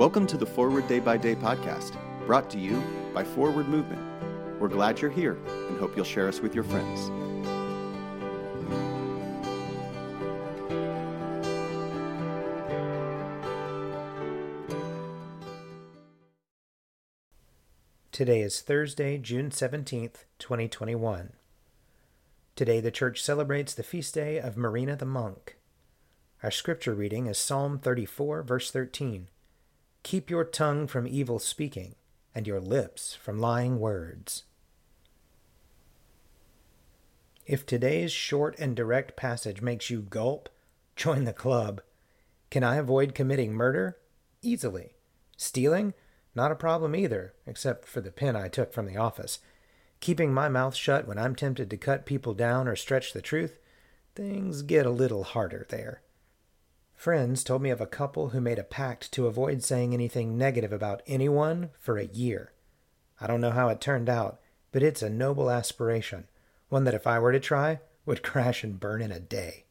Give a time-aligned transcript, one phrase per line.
[0.00, 4.00] Welcome to the Forward Day by Day podcast, brought to you by Forward Movement.
[4.58, 5.36] We're glad you're here
[5.68, 7.10] and hope you'll share us with your friends.
[18.10, 21.34] Today is Thursday, June 17th, 2021.
[22.56, 25.58] Today the church celebrates the feast day of Marina the monk.
[26.42, 29.26] Our scripture reading is Psalm 34, verse 13.
[30.02, 31.94] Keep your tongue from evil speaking,
[32.34, 34.44] and your lips from lying words.
[37.46, 40.48] If today's short and direct passage makes you gulp,
[40.96, 41.82] join the club.
[42.50, 43.96] Can I avoid committing murder?
[44.42, 44.94] Easily.
[45.36, 45.94] Stealing?
[46.34, 49.40] Not a problem either, except for the pin I took from the office.
[50.00, 53.58] Keeping my mouth shut when I'm tempted to cut people down or stretch the truth?
[54.14, 56.02] Things get a little harder there.
[57.00, 60.70] Friends told me of a couple who made a pact to avoid saying anything negative
[60.70, 62.52] about anyone for a year.
[63.18, 64.38] I don't know how it turned out,
[64.70, 66.28] but it's a noble aspiration,
[66.68, 69.64] one that if I were to try, would crash and burn in a day.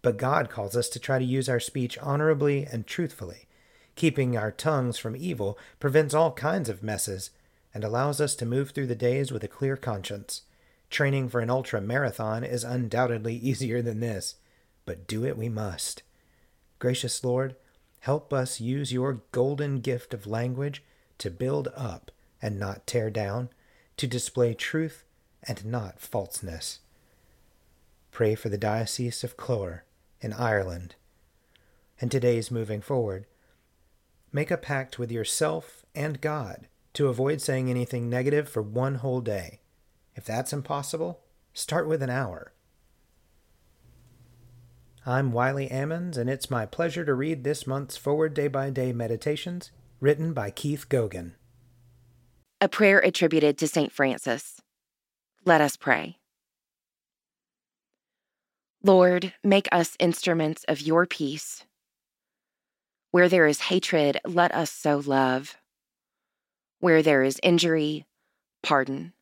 [0.00, 3.48] But God calls us to try to use our speech honorably and truthfully
[3.94, 7.32] Keeping our tongues from evil prevents all kinds of messes
[7.74, 10.40] and allows us to move through the days with a clear conscience.
[10.88, 14.36] Training for an ultra marathon is undoubtedly easier than this,
[14.86, 16.02] but do it we must.
[16.78, 17.56] Gracious Lord,
[18.00, 20.82] help us use your golden gift of language
[21.18, 22.10] to build up
[22.42, 23.48] and not tear down,
[23.96, 25.04] to display truth
[25.42, 26.80] and not falseness.
[28.10, 29.80] Pray for the Diocese of Clogher
[30.20, 30.94] in Ireland.
[32.00, 33.26] And today's moving forward
[34.32, 39.22] Make a pact with yourself and God to avoid saying anything negative for one whole
[39.22, 39.60] day.
[40.14, 41.20] If that's impossible,
[41.54, 42.52] start with an hour.
[45.06, 48.92] I'm Wiley Ammons, and it's my pleasure to read this month's Forward Day by Day
[48.92, 51.34] Meditations, written by Keith Gogan.
[52.60, 53.92] A prayer attributed to St.
[53.92, 54.60] Francis.
[55.44, 56.18] Let us pray.
[58.82, 61.64] Lord, make us instruments of your peace
[63.16, 65.56] where there is hatred, let us sow love.
[66.80, 68.04] Where there is injury,
[68.62, 69.14] pardon.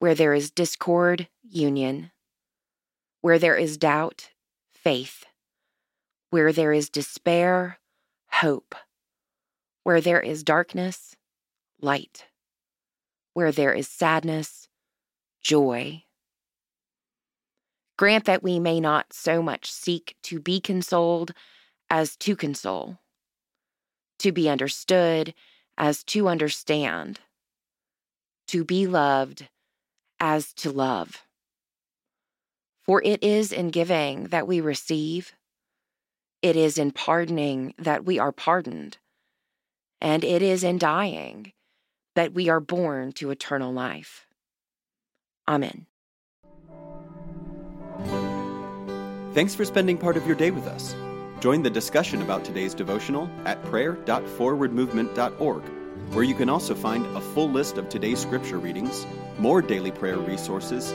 [0.00, 2.10] Where there is discord, union.
[3.22, 4.32] Where there is doubt,
[4.86, 5.24] faith.
[6.30, 7.80] Where there is despair,
[8.30, 8.76] hope.
[9.82, 11.16] Where there is darkness,
[11.80, 12.26] light.
[13.34, 14.68] Where there is sadness,
[15.42, 16.04] joy.
[17.98, 21.32] Grant that we may not so much seek to be consoled
[21.90, 23.00] as to console
[24.20, 25.34] to be understood
[25.76, 27.18] as to understand,
[28.46, 29.48] to be loved
[30.20, 31.25] as to love.
[32.86, 35.32] For it is in giving that we receive,
[36.40, 38.98] it is in pardoning that we are pardoned,
[40.00, 41.52] and it is in dying
[42.14, 44.26] that we are born to eternal life.
[45.48, 45.86] Amen.
[49.34, 50.94] Thanks for spending part of your day with us.
[51.40, 55.62] Join the discussion about today's devotional at prayer.forwardmovement.org,
[56.12, 59.04] where you can also find a full list of today's scripture readings,
[59.38, 60.94] more daily prayer resources,